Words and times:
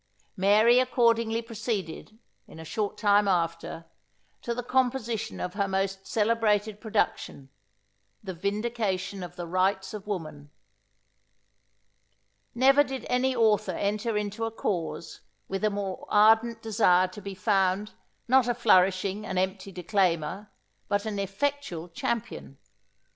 Mary 0.35 0.79
accordingly 0.79 1.43
proceeded, 1.43 2.17
in 2.47 2.59
a 2.59 2.65
short 2.65 2.97
time 2.97 3.27
after, 3.27 3.85
to 4.41 4.55
the 4.55 4.63
composition 4.63 5.39
of 5.39 5.53
her 5.53 5.67
most 5.67 6.07
celebrated 6.07 6.81
production, 6.81 7.49
the 8.23 8.33
Vindication 8.33 9.21
of 9.21 9.35
the 9.35 9.45
Rights 9.45 9.93
of 9.93 10.07
Woman. 10.07 10.49
Never 12.55 12.83
did 12.83 13.05
any 13.11 13.35
author 13.35 13.73
enter 13.73 14.17
into 14.17 14.43
a 14.43 14.49
cause, 14.49 15.21
with 15.47 15.63
a 15.63 15.69
more 15.69 16.07
ardent 16.09 16.63
desire 16.63 17.07
to 17.09 17.21
be 17.21 17.35
found, 17.35 17.93
not 18.27 18.47
a 18.47 18.55
flourishing 18.55 19.23
and 19.23 19.37
empty 19.37 19.71
declaimer, 19.71 20.49
but 20.87 21.05
an 21.05 21.19
effectual 21.19 21.87
champion. 21.89 22.57